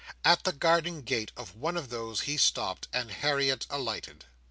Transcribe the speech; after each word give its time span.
At 0.25 0.45
the 0.45 0.51
garden 0.51 1.03
gate 1.03 1.31
of 1.37 1.53
one 1.55 1.77
of 1.77 1.91
these 1.91 2.21
he 2.21 2.35
stopped, 2.37 2.87
and 2.91 3.11
Harriet 3.11 3.67
alighted. 3.69 4.25